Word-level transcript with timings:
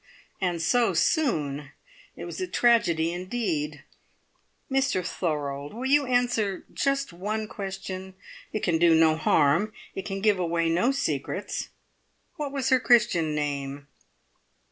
And 0.41 0.63
so 0.63 0.95
soon! 0.95 1.73
It 2.15 2.25
was 2.25 2.41
a 2.41 2.47
tragedy 2.47 3.13
indeed. 3.13 3.83
Mr 4.67 5.05
Thorold, 5.05 5.75
will 5.75 5.85
you 5.85 6.07
answer 6.07 6.65
just 6.73 7.13
one 7.13 7.47
question? 7.47 8.15
It 8.51 8.63
can 8.63 8.79
do 8.79 8.95
no 8.95 9.15
harm; 9.15 9.71
it 9.93 10.07
can 10.07 10.19
give 10.19 10.39
away 10.39 10.69
no 10.69 10.91
secrets. 10.91 11.69
What 12.35 12.51
was 12.51 12.69
her 12.69 12.79
Christian 12.79 13.35
name?" 13.35 13.85